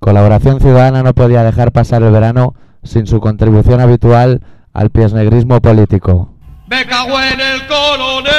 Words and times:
Colaboración 0.00 0.60
Ciudadana 0.60 1.02
no 1.02 1.14
podía 1.14 1.42
dejar 1.42 1.72
pasar 1.72 2.02
el 2.02 2.10
verano 2.10 2.54
sin 2.82 3.06
su 3.06 3.20
contribución 3.20 3.80
habitual 3.80 4.40
al 4.72 4.90
piesnegrismo 4.90 5.60
político. 5.60 6.34
Me 6.68 6.86
cago 6.86 7.20
en 7.20 7.40
el 7.40 7.66
coronel 7.66 8.32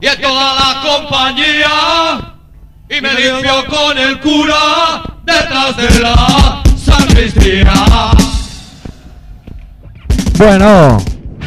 y 0.00 0.06
en 0.06 0.20
toda 0.20 0.54
la 0.54 0.82
compañía 0.82 2.34
y 2.88 3.00
me 3.00 3.14
limpio 3.14 3.52
con 3.68 3.96
el 3.96 4.20
cura 4.20 5.02
detrás 5.24 5.76
de 5.76 6.00
la 6.00 6.62
sacristía. 6.76 7.72
Bueno, 10.36 10.98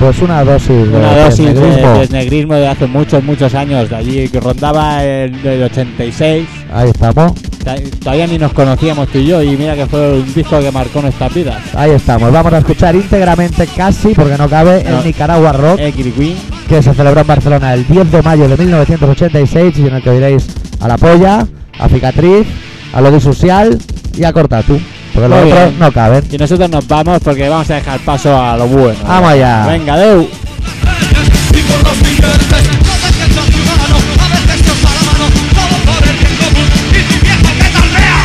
pues 0.06 0.22
una 0.22 0.44
dosis 0.44 0.70
de 0.70 0.98
Una 0.98 1.18
dosis 1.18 1.46
de 1.48 1.52
piesnegrismo. 1.54 1.98
desnegrismo 2.00 2.54
de 2.56 2.68
hace 2.68 2.86
muchos, 2.86 3.24
muchos 3.24 3.56
años, 3.56 3.90
de 3.90 3.96
allí 3.96 4.28
que 4.30 4.40
rondaba 4.40 5.04
el 5.04 5.42
del 5.42 5.64
86. 5.64 6.48
Ahí 6.72 6.90
estamos, 6.90 7.34
Ta- 7.64 7.76
Todavía 8.04 8.28
ni 8.28 8.38
nos 8.38 8.54
conocíamos 8.54 9.08
tú 9.08 9.18
y 9.18 9.26
yo, 9.26 9.42
y 9.42 9.58
mira 9.58 9.74
que 9.76 9.88
fue 9.88 10.20
un 10.20 10.34
disco 10.36 10.60
que 10.60 10.72
marcó 10.72 11.02
nuestras 11.02 11.34
vidas. 11.34 11.56
ahí 11.74 11.90
estamos. 11.92 12.32
Vamos 12.32 12.54
a 12.54 12.60
escuchar 12.60 12.94
íntegramente 12.96 13.66
casi, 13.76 14.10
porque 14.14 14.38
no 14.38 14.48
cabe, 14.48 14.84
No. 14.88 15.00
el 15.00 15.06
Nicaragua 15.06 15.52
Rock, 15.54 15.80
que 15.80 16.84
se 16.84 16.94
celebró 16.94 17.22
en 17.22 17.28
Barcelona 17.28 17.74
el 17.74 17.88
10 17.88 18.12
de 18.12 18.22
mayo 18.22 18.48
de 18.48 18.58
1986 18.58 19.80
y 19.80 19.88
en 19.88 19.96
el 19.96 20.04
que 20.04 20.10
oiréis 20.12 20.48
a 20.82 20.88
La 20.88 20.98
Polla, 21.00 21.48
a 21.80 21.90
Cicatriz, 21.90 22.46
a 22.94 23.02
Lodi 23.02 23.20
Social 23.20 23.76
y 24.16 24.24
a 24.24 24.32
Cortatu. 24.32 24.80
Porque 25.16 25.30
los 25.30 25.46
otros 25.46 25.74
no 25.76 25.92
caben. 25.94 26.24
Y 26.30 26.38
nosotros 26.38 26.70
nos 26.70 26.86
vamos 26.90 27.20
porque 27.24 27.48
vamos 27.48 27.70
a 27.70 27.76
dejar 27.76 28.00
paso 28.02 28.38
a 28.38 28.58
lo 28.58 28.68
bueno. 28.68 29.00
Vamos 29.08 29.32
allá. 29.32 29.66
Venga, 29.66 29.96
Deu. 29.96 30.24
Y 30.24 31.62
por 31.62 31.84
los 31.84 32.00
billetes, 32.02 32.52
no 32.52 32.94
dejes 33.00 33.38
a 33.38 33.46
tu 33.50 33.58
mano, 33.64 33.96
a 34.20 34.28
veces 34.28 34.62
te 34.62 34.72
os 34.72 34.82
da 34.84 34.90
la 34.94 35.02
mano, 35.04 35.26
todo 35.56 35.78
por 35.86 36.04
el 36.06 36.18
bien 36.18 36.36
común 36.36 36.68
y 36.92 37.02
tu 37.08 37.16
viejo 37.24 37.50
que 37.58 37.68
tardea. 37.72 38.20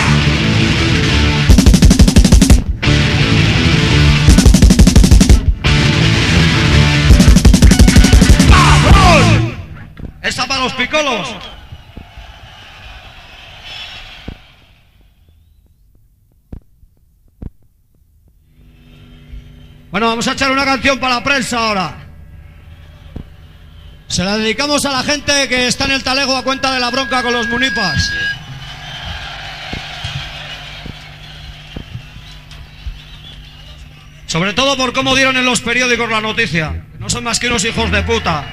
¡Cabrón! 8.51 9.55
Esa 10.23 10.47
para 10.47 10.65
los 10.65 10.73
picolos. 10.73 11.37
Bueno, 19.91 20.07
vamos 20.07 20.29
a 20.29 20.33
echar 20.33 20.51
una 20.53 20.65
canción 20.65 20.99
para 21.01 21.17
la 21.17 21.25
prensa 21.25 21.59
ahora. 21.59 21.97
Se 24.07 24.25
la 24.25 24.39
dedicamos 24.39 24.85
a 24.85 24.93
la 24.93 25.03
gente 25.03 25.49
que 25.49 25.67
está 25.67 25.85
en 25.85 25.93
el 25.93 26.03
talego 26.03 26.37
a 26.37 26.43
cuenta 26.45 26.73
de 26.73 26.81
la 26.81 26.91
bronca 26.91 27.23
con 27.23 27.33
los 27.33 27.49
munipas. 27.49 28.13
Sobre 34.27 34.53
todo 34.53 34.77
por 34.77 34.93
cómo 34.93 35.17
dieron 35.17 35.37
en 35.37 35.45
los 35.45 35.61
periódicos 35.61 36.09
la 36.09 36.21
noticia. 36.21 36.85
No 37.01 37.11
son 37.11 37.25
más 37.25 37.41
que 37.41 37.49
unos 37.49 37.65
hijos 37.65 37.91
de 37.91 38.03
puta. 38.05 38.45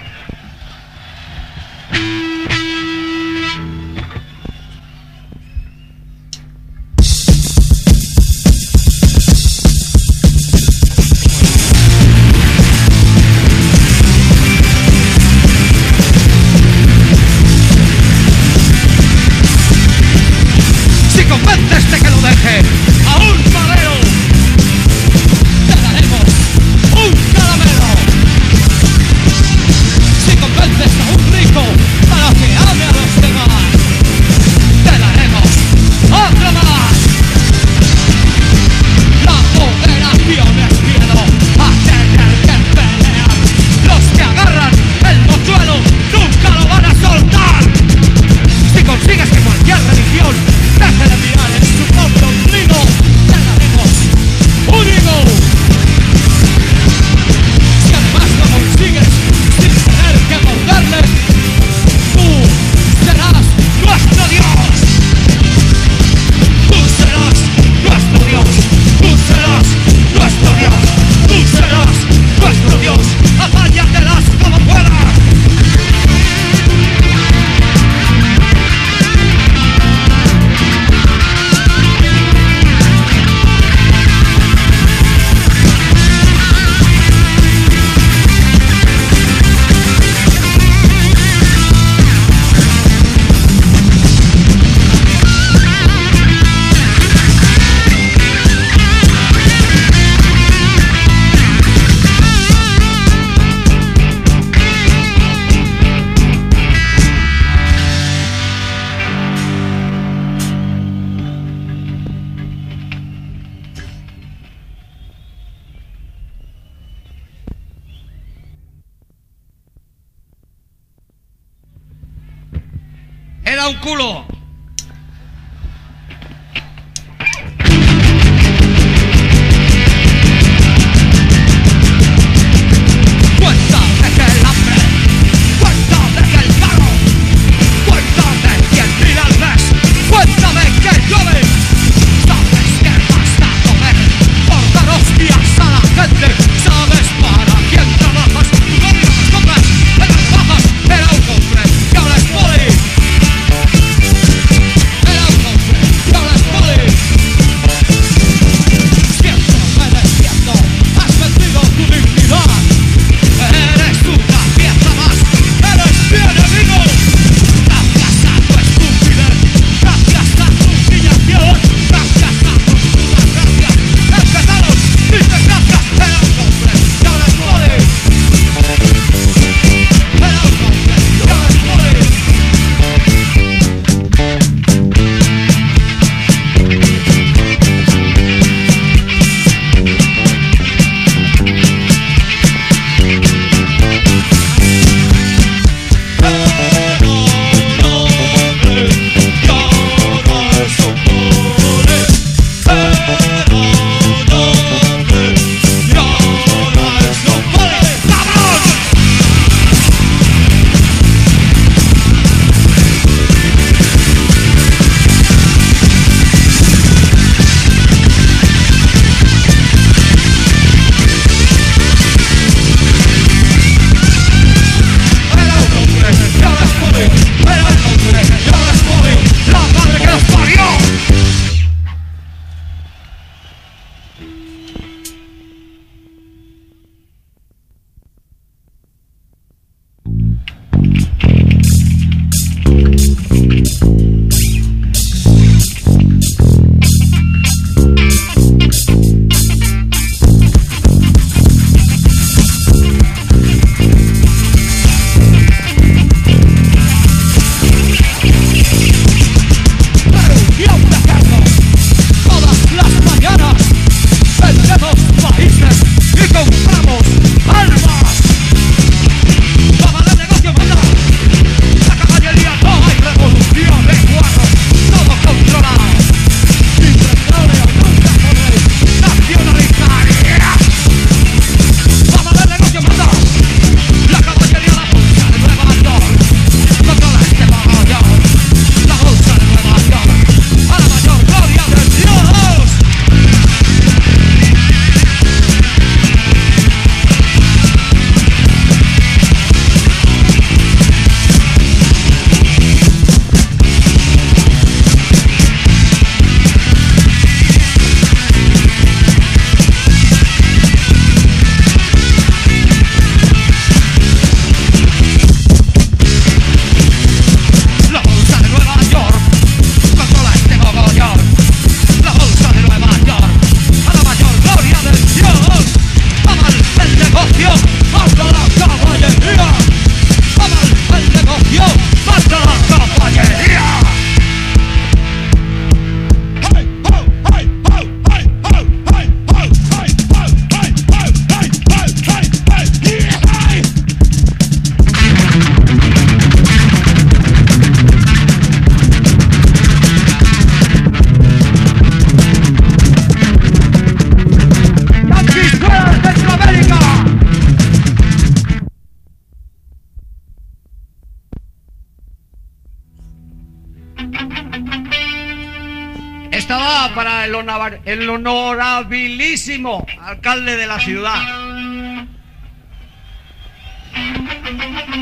lista 366.47 366.57
va 366.57 366.95
para 366.95 367.25
el 367.25 368.09
honorabilísimo 368.09 369.85
alcalde 370.01 370.55
de 370.55 370.65
la 370.67 370.79
ciudad. 370.79 371.19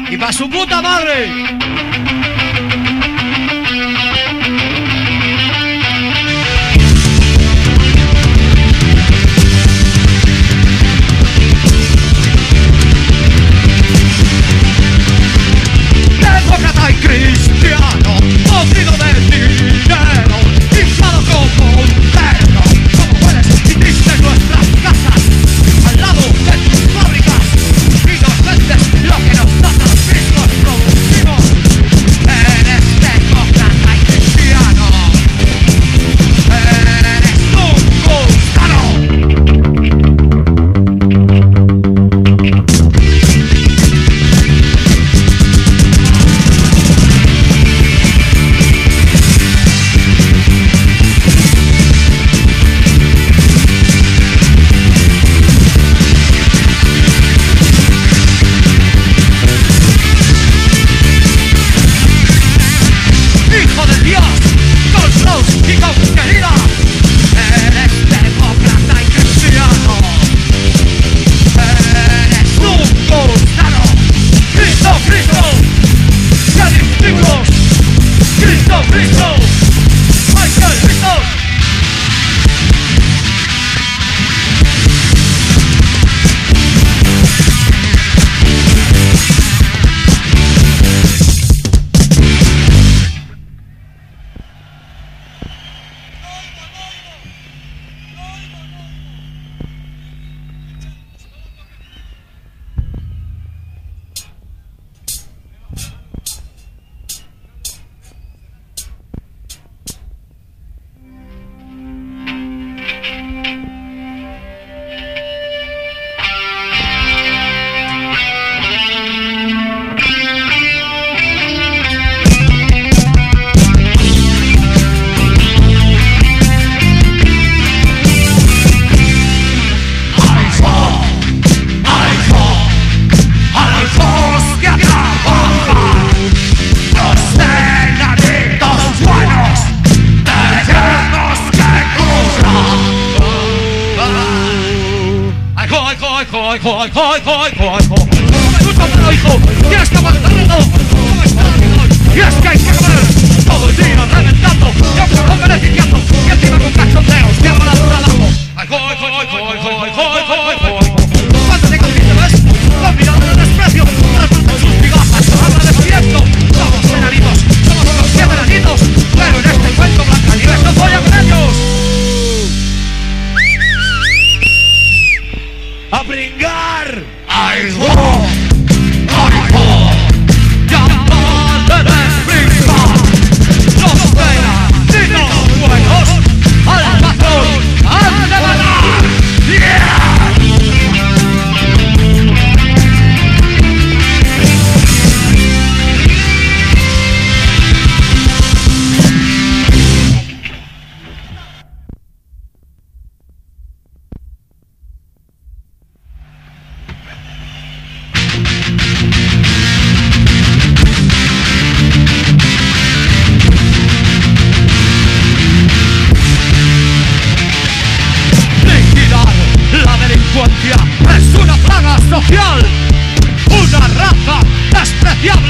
Y 0.09 0.17
para 0.17 0.33
su 0.33 0.49
puta 0.49 0.81
madre. 0.81 1.84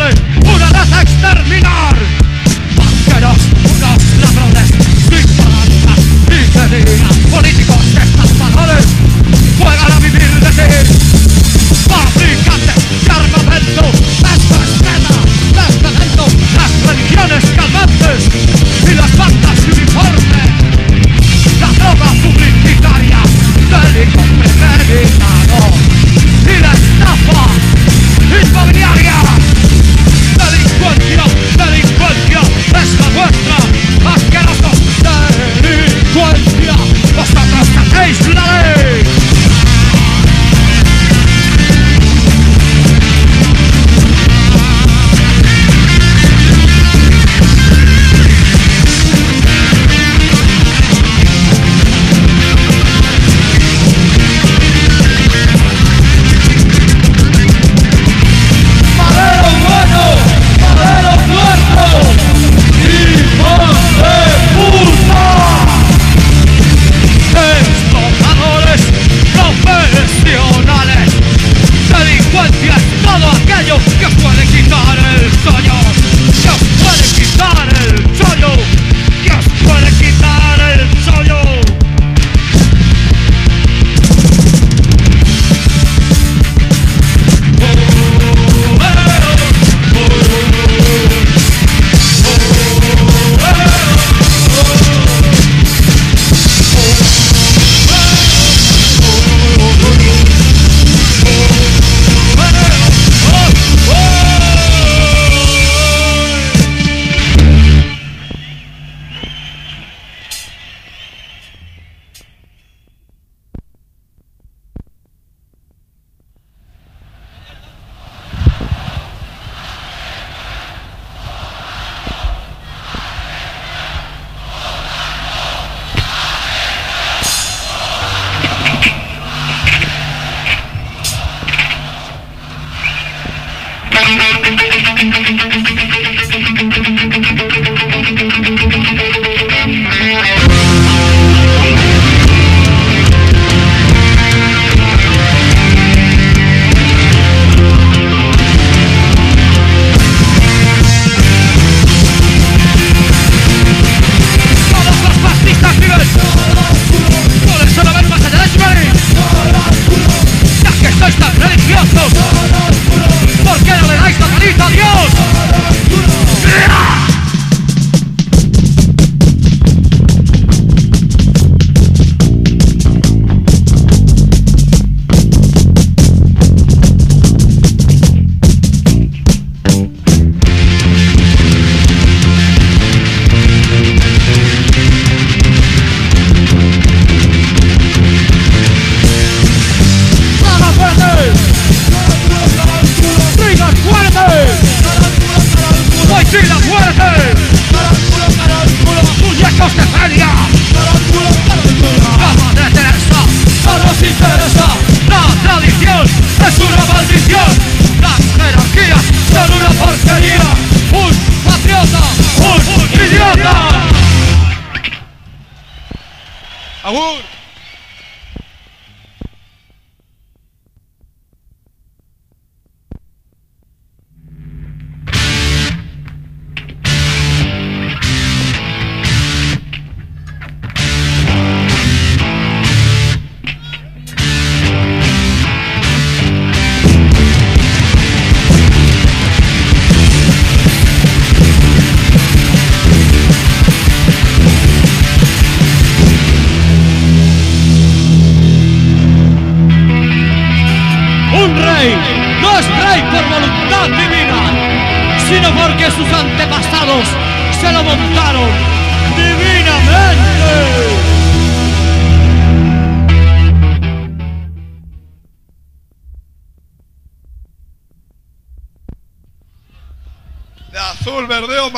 Good. 0.05 0.44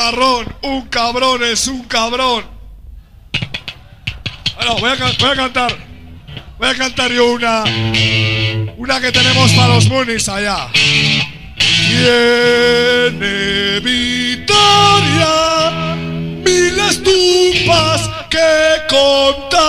Un 0.09 0.87
cabrón 0.89 1.43
es 1.43 1.67
un 1.67 1.83
cabrón. 1.83 2.45
Bueno, 4.55 4.77
voy 4.79 4.89
a, 4.89 4.95
voy 4.95 5.29
a 5.29 5.35
cantar. 5.35 5.75
Voy 6.57 6.69
a 6.69 6.75
cantar 6.75 7.11
yo 7.11 7.33
una. 7.33 7.65
Una 8.77 9.01
que 9.01 9.11
tenemos 9.11 9.51
para 9.51 9.75
los 9.75 9.89
Munis 9.89 10.29
allá. 10.29 10.69
Tiene 11.57 12.21
Vitoria 13.81 15.57
miles 16.41 17.03
tumbas 17.03 18.09
que 18.29 18.87
contar. 18.87 19.67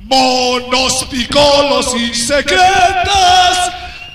Monos, 0.00 1.06
picolos 1.10 1.94
y 1.96 2.12
secretas 2.14 3.72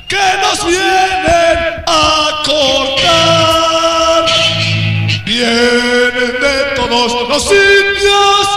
que 0.08 0.38
nos 0.42 0.64
vienen 0.64 1.84
a 1.88 2.44
cortar. 2.46 3.85
Vienen 5.36 6.40
de 6.40 6.56
todos 6.78 7.28
los 7.28 7.44
sitios 7.44 8.48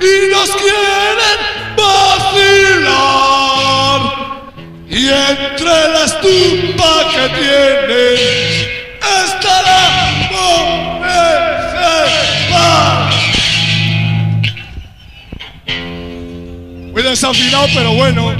y 0.00 0.26
nos 0.32 0.50
quieren 0.56 1.38
vacilar. 1.76 3.20
Y 4.88 5.06
entre 5.06 5.76
la 5.94 6.04
estupa 6.04 6.90
que 7.12 7.24
tienen 7.28 8.16
está 9.24 9.54
la. 9.62 9.76
Muy 16.92 17.02
desafinado, 17.02 17.66
pero 17.72 17.92
bueno. 17.92 18.34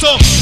council. 0.00 0.41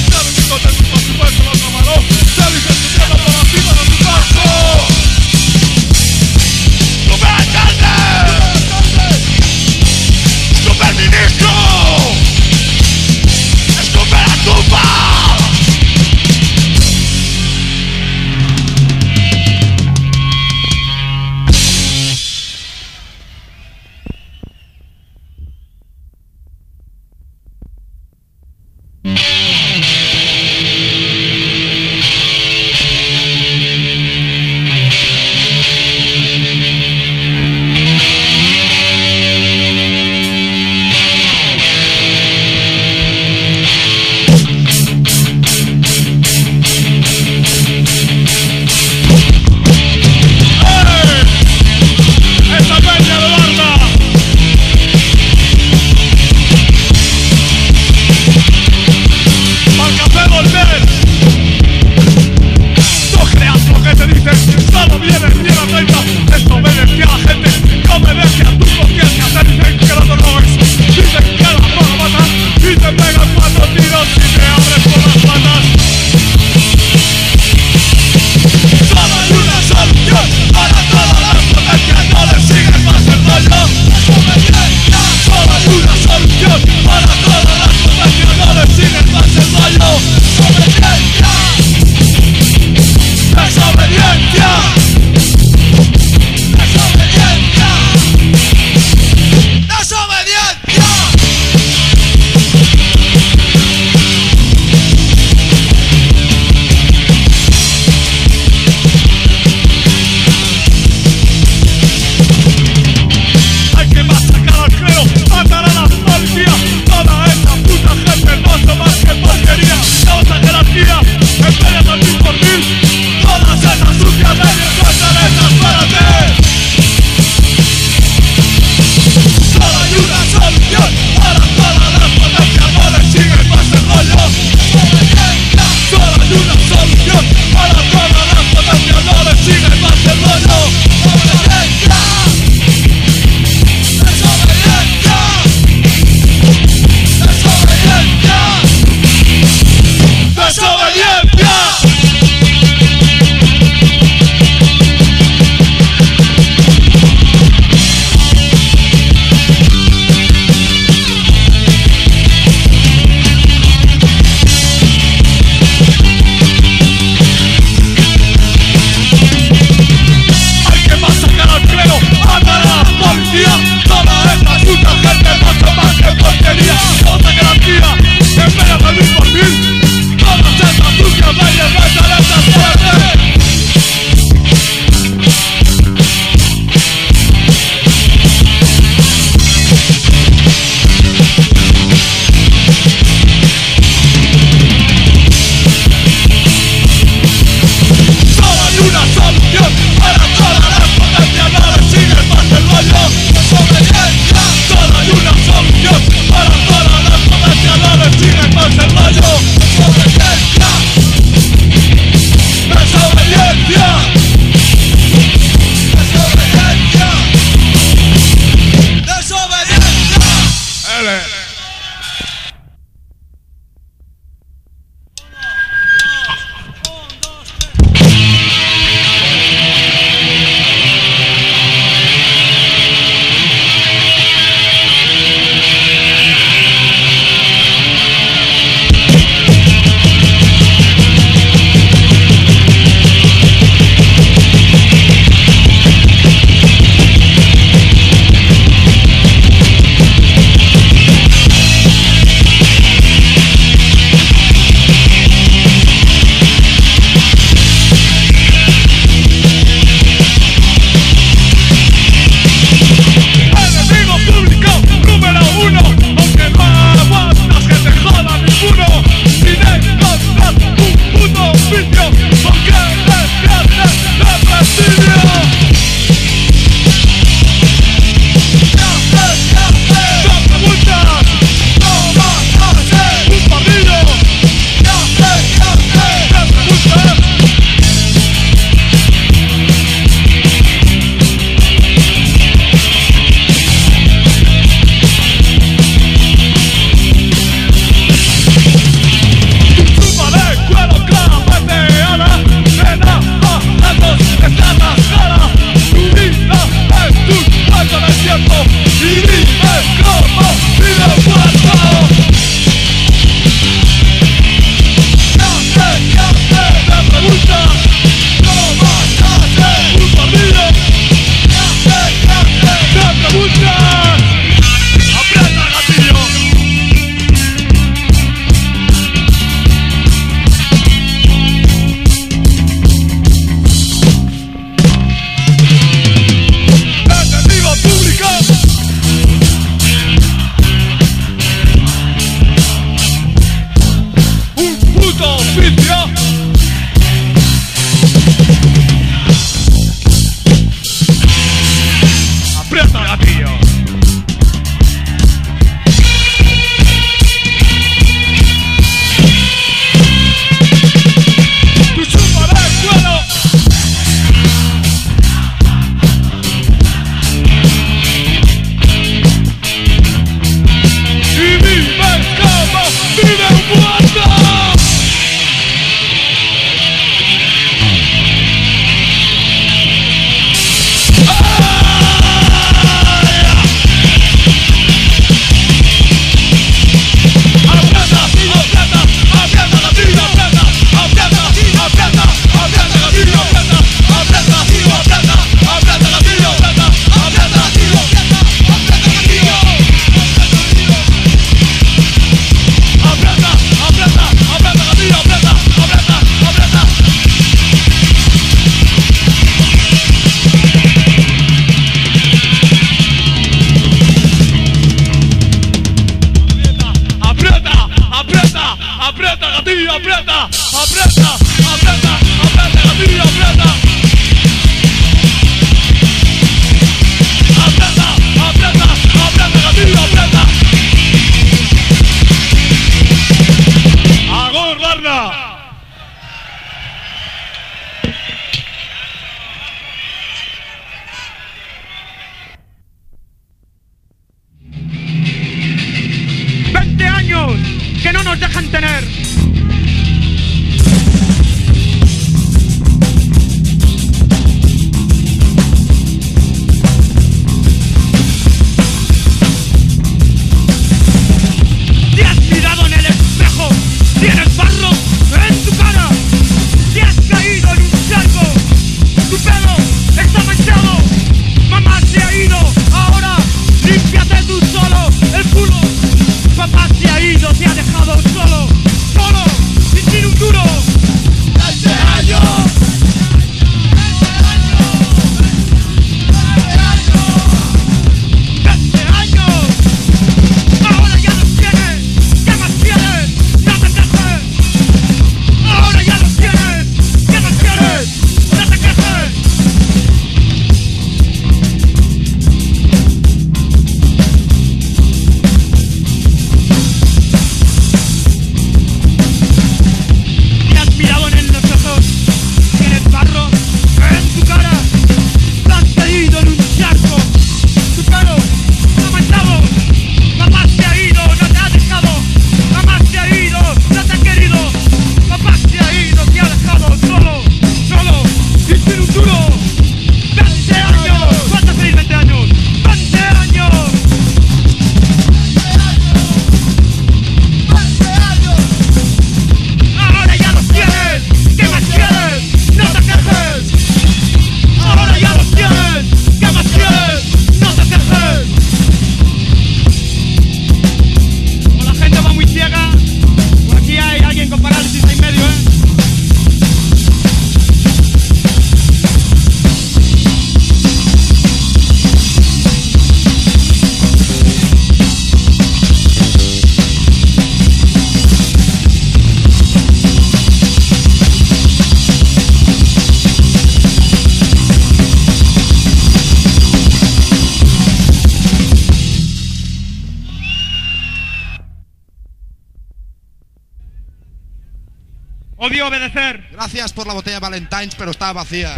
volvió 585.71 585.85
a 585.85 585.89
obedecer. 585.89 586.49
Gracias 586.51 586.93
por 586.93 587.07
la 587.07 587.15
botella 587.15 587.39
Valentine's, 587.39 587.95
pero 587.95 588.11
estaba 588.11 588.33
vacía. 588.33 588.75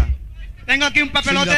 Tengo 0.66 0.84
aquí 0.84 1.00
un 1.00 1.08
papelote. 1.08 1.56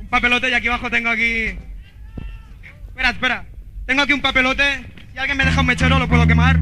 Un 0.00 0.08
papelote 0.08 0.48
y 0.48 0.54
aquí 0.54 0.68
abajo 0.68 0.90
tengo 0.90 1.10
aquí... 1.10 1.54
Espera, 2.88 3.10
espera. 3.10 3.44
Tengo 3.84 4.00
aquí 4.00 4.14
un 4.14 4.22
papelote. 4.22 4.86
Si 5.12 5.18
alguien 5.18 5.36
me 5.36 5.44
deja 5.44 5.60
un 5.60 5.66
mechero, 5.66 5.98
lo 5.98 6.08
puedo 6.08 6.26
quemar. 6.26 6.60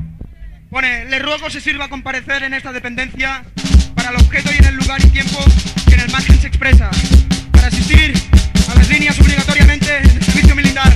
Pone, 0.69 1.05
le 1.05 1.21
ruego 1.21 1.49
se 1.49 1.61
sirva 1.61 1.85
a 1.85 1.89
comparecer 1.89 2.43
en 2.43 2.53
esta 2.53 2.73
dependencia 2.73 3.45
para 3.95 4.11
el 4.11 4.17
objeto 4.17 4.51
y 4.53 4.57
en 4.57 4.65
el 4.65 4.75
lugar 4.75 5.01
y 5.01 5.11
tiempo 5.11 5.39
que 5.87 5.95
en 5.95 6.01
el 6.01 6.11
margen 6.11 6.41
se 6.41 6.49
expresa. 6.49 6.91
Para 7.53 7.69
asistir 7.69 8.15
a 8.69 8.75
las 8.75 8.89
líneas 8.89 9.21
obligatoriamente 9.21 9.93
del 9.93 10.25
servicio 10.25 10.57
militar. 10.57 10.93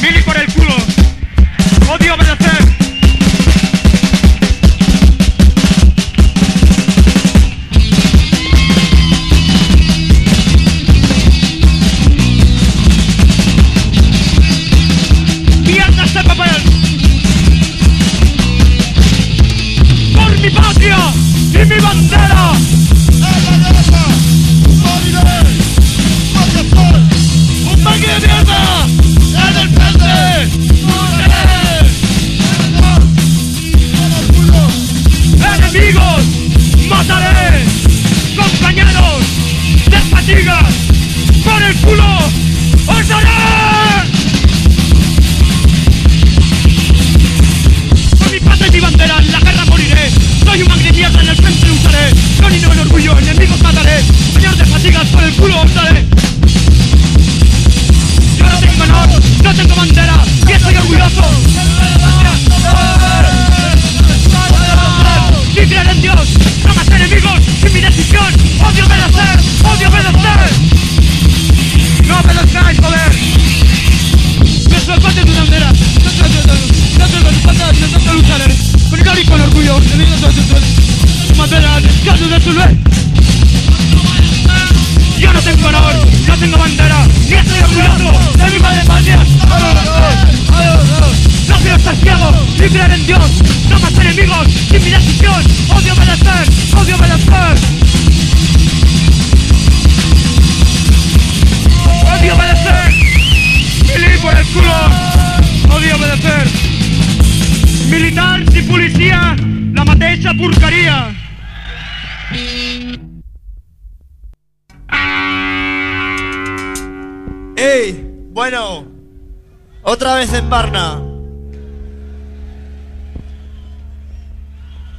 Mili 0.00 0.22
por 0.22 0.36
el 0.36 0.46
culo. 0.52 0.76
Odio 1.90 2.14
obedecer. 2.14 2.83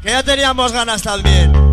Que 0.01 0.09
ya 0.09 0.21
teníamos 0.21 0.73
ganas 0.73 1.01
también. 1.01 1.64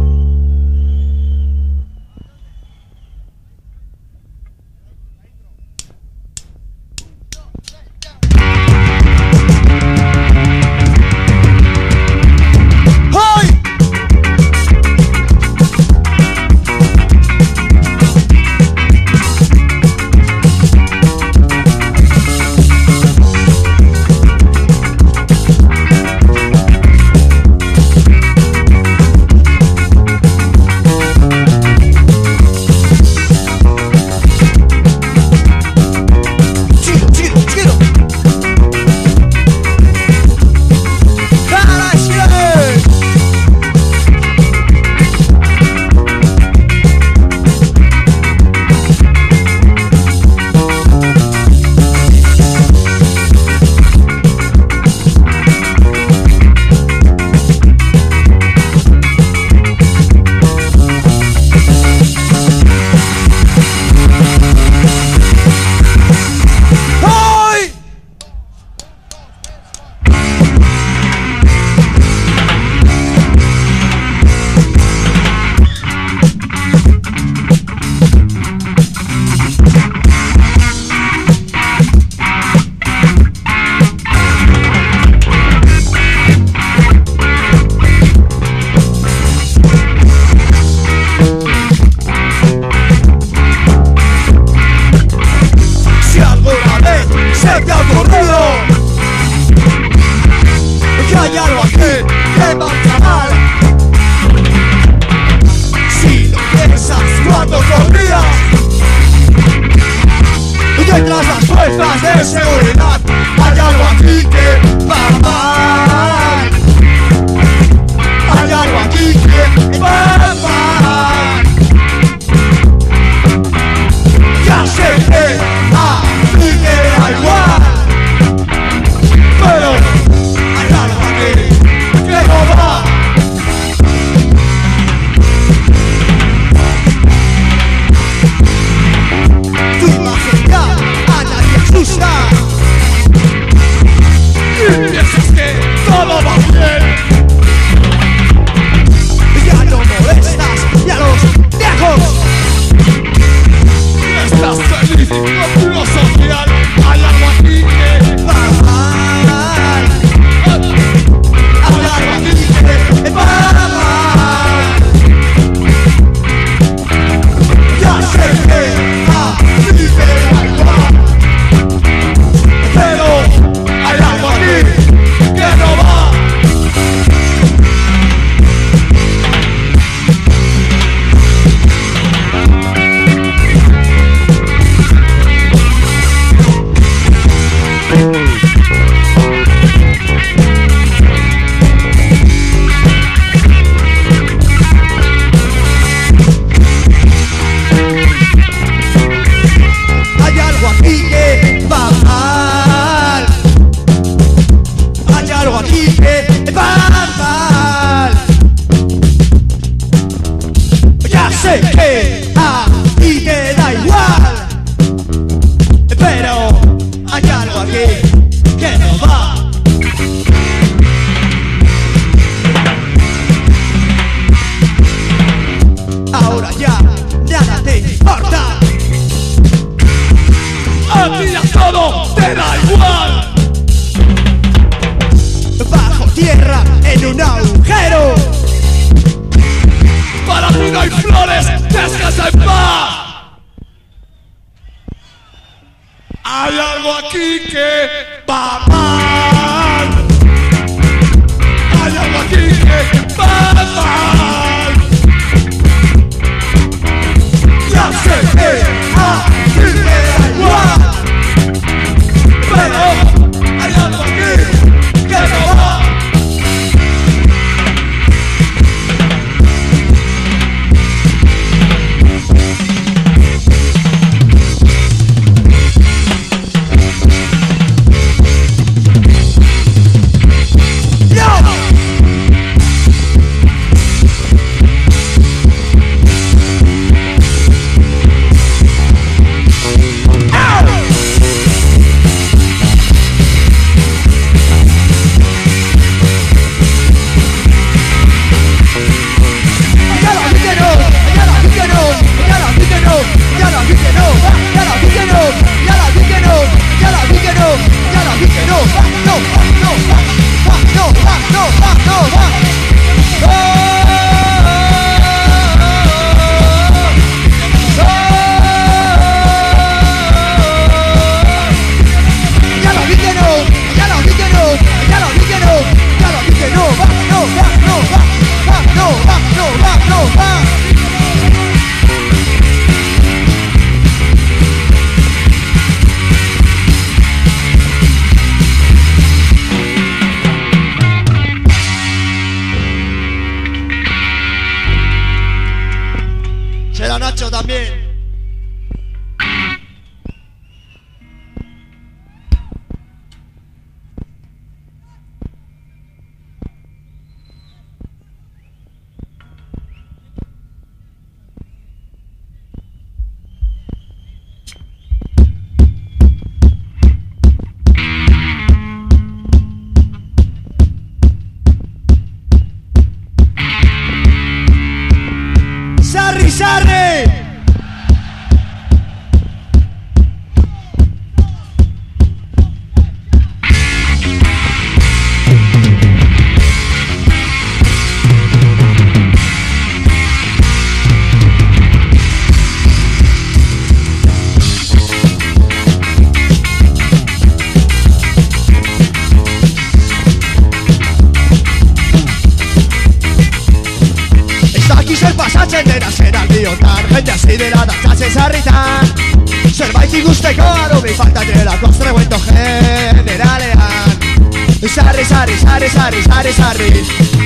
Sarri, 414.93 415.05
sarri, 415.07 415.36
sarri, 415.38 415.68
sarri, 415.70 416.03
sarri, 416.03 416.32
sarri 416.32 416.68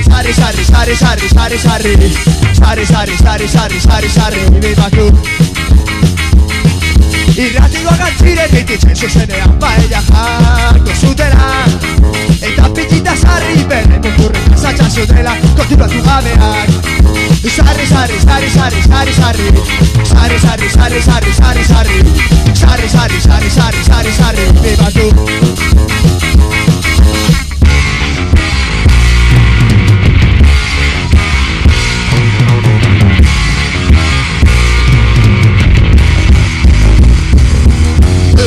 Sarri, 0.07 0.33
sarri, 0.33 0.63
sarri, 0.63 0.95
sarri, 0.95 1.27
sarri, 1.27 1.57
sarri 1.59 2.07
Sarri, 2.55 2.85
sarri, 2.85 3.17
sarri, 3.17 3.47
sarri, 3.47 3.79
sarri, 3.79 4.09
sarri 4.09 4.39
Bibatu 4.61 5.11
Irratiko 7.35 7.91
gantziren 7.99 8.49
dititzen 8.55 8.95
zuzenean 8.95 9.59
Paella 9.59 9.99
jarko 10.07 10.95
zutela 10.95 11.67
Eta 12.39 12.69
pitita 12.71 13.15
sarri 13.19 13.59
bere 13.67 13.99
mukurren 13.99 14.47
Kasatxa 14.53 14.87
zutela 14.89 15.35
kontinuatu 15.57 15.99
gabeak 16.07 16.71
Sarri, 17.51 17.85
sarri, 17.91 18.17
sarri, 18.23 18.49
sarri, 18.55 18.81
sarri, 18.87 19.13
sarri 19.19 19.47
Sarri, 20.07 20.39
sarri, 20.39 20.69
sarri, 20.71 21.01
sarri, 21.03 21.33
sarri, 21.35 21.63
sarri 21.67 21.97
Sarri, 22.55 22.87
sarri, 22.95 23.19
sarri, 23.27 23.49
sarri, 23.59 23.83
sarri, 23.91 24.11
sarri 24.21 24.45
Bibatu 24.63 25.67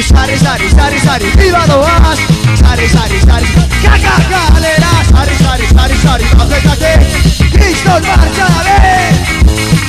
Sarri, 0.00 0.36
sarri, 0.38 0.68
sarri, 0.70 0.98
sarri, 0.98 1.30
viva 1.36 1.66
doaz 1.66 2.18
Sarri, 2.56 2.88
sarri, 2.88 3.20
sarri, 3.20 3.46
kaka 3.82 4.14
galera 4.30 4.92
Sarri, 5.10 5.34
sarri, 5.42 5.66
sarri, 5.74 5.96
sarri, 6.04 6.24
apretate 6.40 6.92
Kriston 7.52 8.02
marcha 8.02 8.48
la 8.48 8.62
vez 8.64 9.79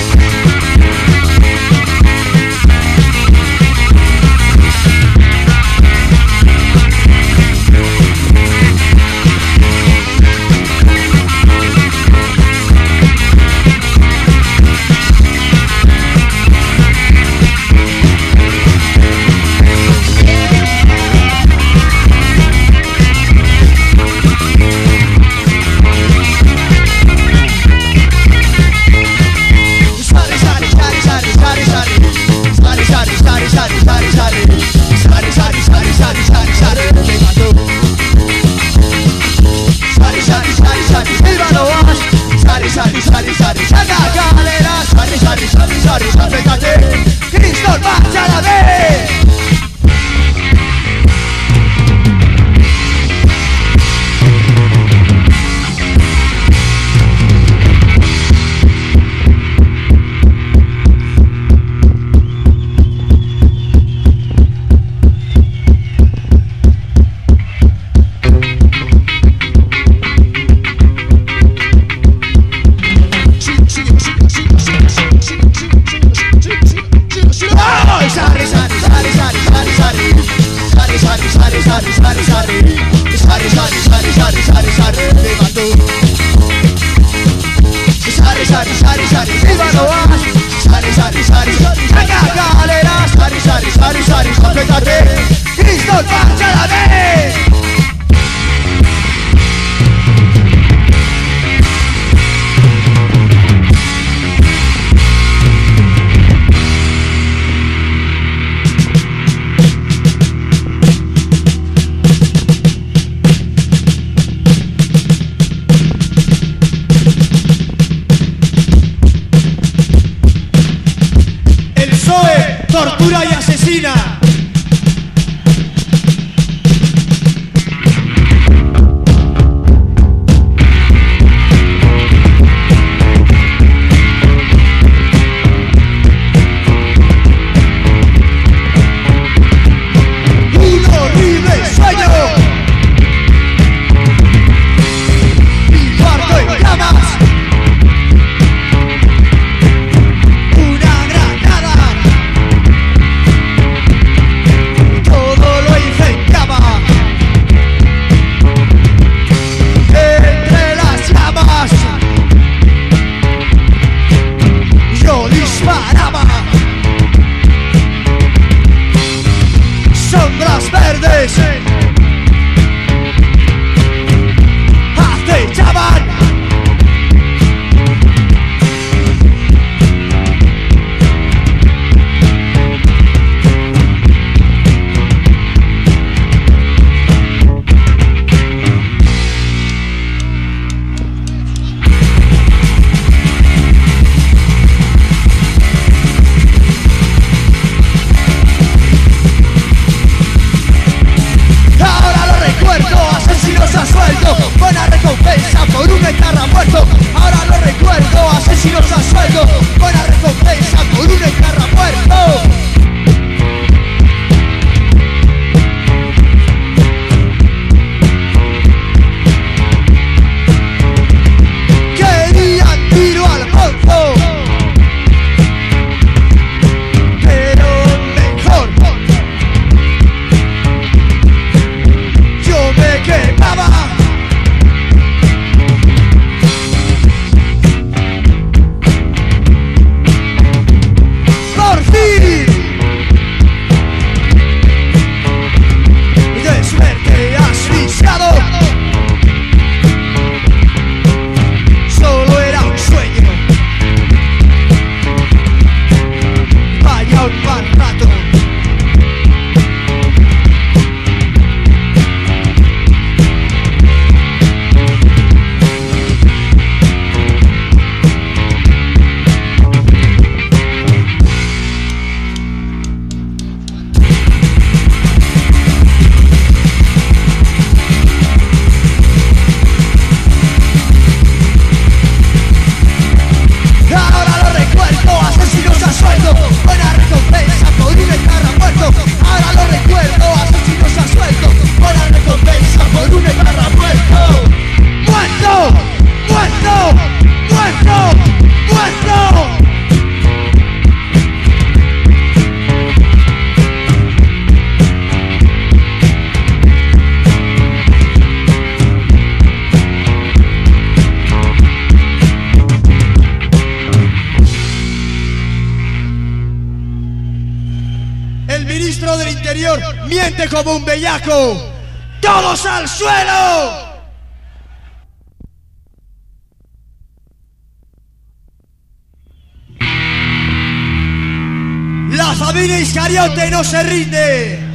Iscariote 333.12 333.51
no 333.51 333.62
se 333.62 333.84
rinde. 333.84 334.70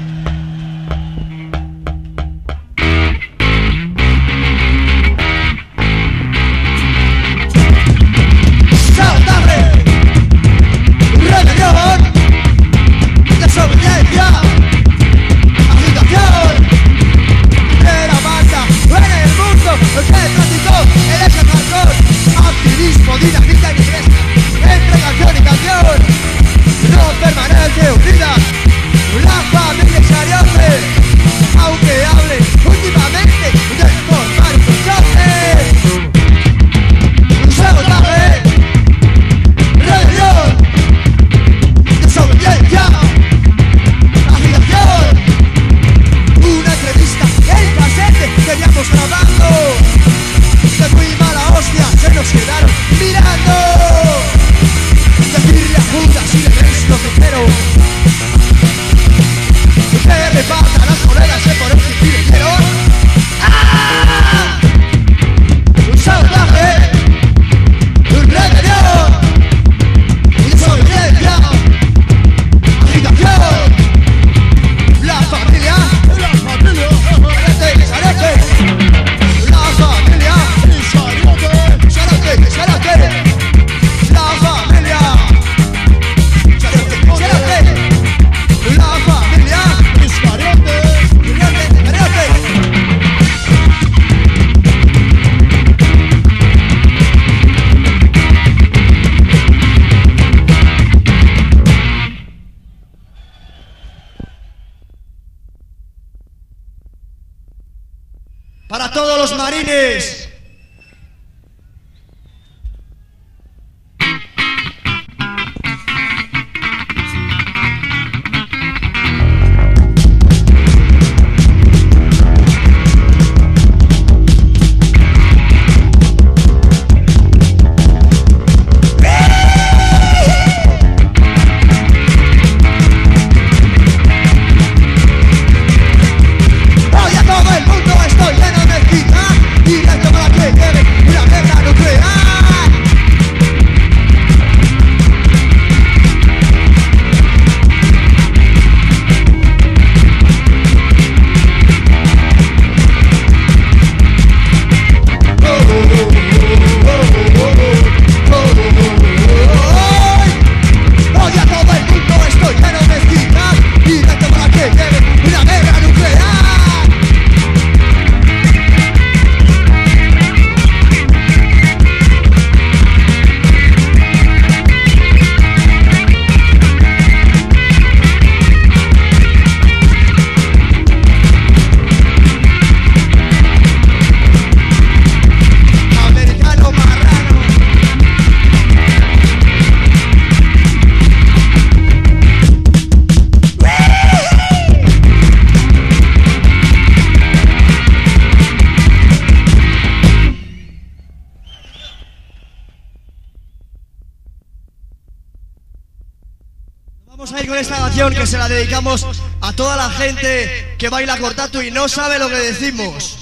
gente 209.96 210.76
que 210.78 210.88
baila 210.88 211.18
cortato 211.18 211.62
y 211.62 211.70
no 211.70 211.88
sabe 211.88 212.18
lo 212.18 212.28
que 212.28 212.36
decimos. 212.36 213.18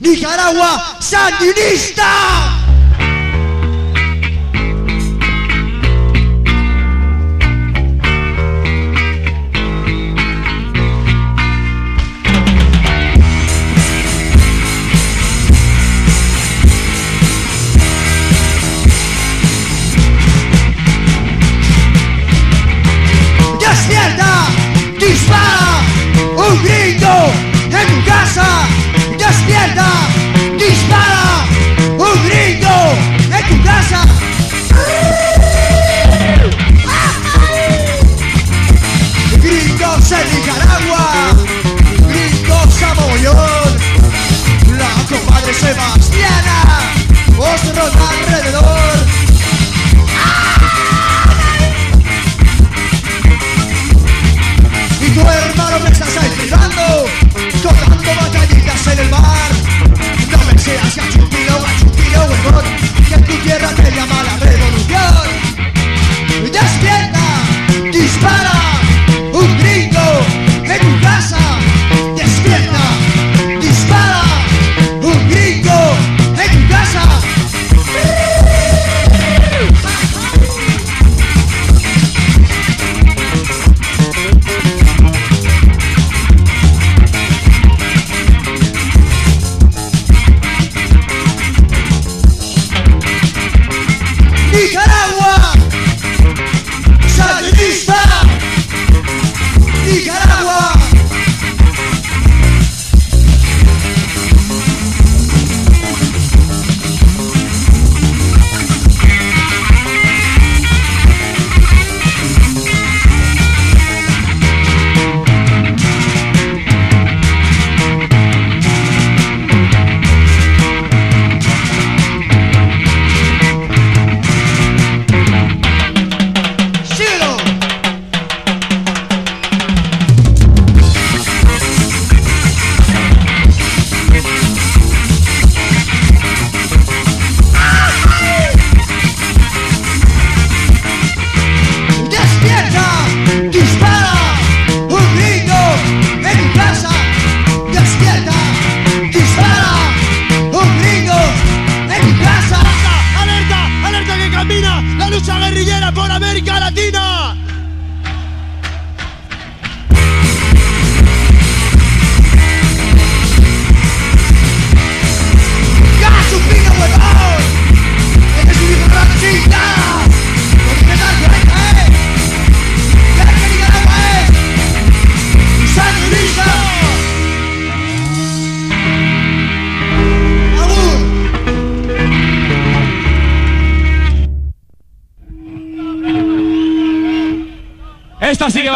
Nicaragua 0.00 0.98
sandinista. 1.00 2.51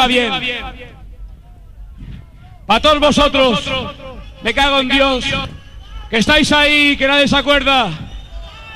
Bien. 0.07 0.33
Para 2.67 2.81
todos 2.81 2.99
vosotros, 3.01 3.71
me 4.43 4.53
cago 4.53 4.81
en 4.81 4.89
Dios, 4.89 5.25
que 6.11 6.19
estáis 6.19 6.51
ahí, 6.53 6.97
que 6.97 7.07
nadie 7.07 7.29
se 7.29 7.37
acuerda 7.37 7.91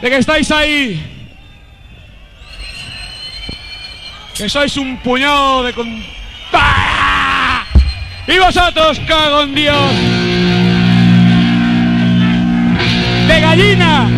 de 0.01 0.11
que 0.11 0.17
estáis 0.17 0.51
ahí. 0.51 1.07
Que 4.35 4.49
sois 4.49 4.77
un 4.77 4.97
puñado 4.99 5.65
de 5.65 5.73
con... 5.75 6.03
Y 8.27 8.39
vosotros, 8.39 9.01
cago 9.07 9.43
en 9.43 9.55
Dios. 9.55 9.93
De 13.29 13.41
gallina. 13.41 14.10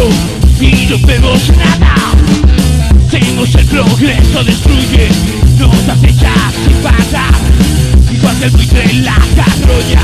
Nosotros 0.00 0.14
y 0.60 0.86
no 0.86 0.98
vemos 1.06 1.50
nada. 1.56 1.94
Seguimos 3.10 3.54
el 3.54 3.66
progreso, 3.66 4.44
destruye, 4.44 5.08
nos 5.58 5.88
acecha 5.88 6.32
sin 6.64 6.76
parar. 6.76 7.34
Igual 8.12 8.36
que 8.38 8.44
el 8.44 8.50
buitre 8.50 8.92
la 8.94 9.16
carroña, 9.36 10.02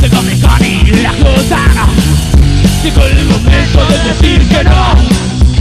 se 0.00 0.08
come 0.08 0.38
con 0.40 0.64
y 0.64 1.02
la 1.02 1.12
gotana. 1.12 1.86
Llegó 2.82 3.04
el 3.06 3.24
momento 3.24 3.86
de 3.86 3.98
decir 4.08 4.48
que 4.48 4.64
no, 4.64 4.94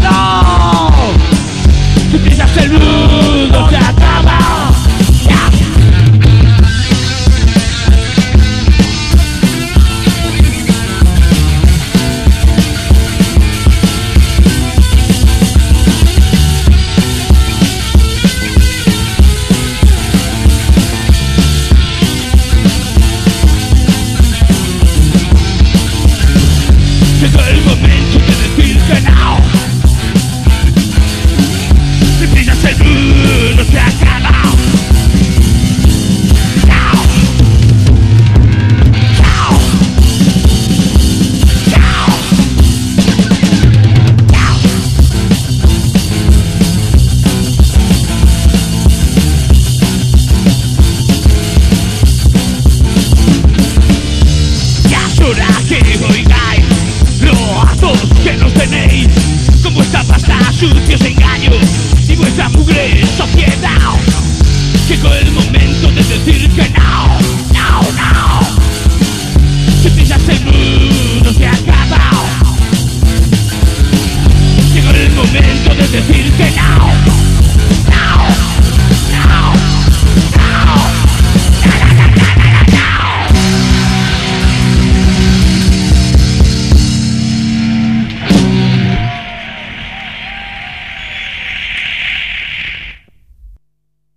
no. 0.04 0.92
Si 2.12 2.18
piensas 2.18 2.58
el 2.58 2.72
mundo 2.72 3.70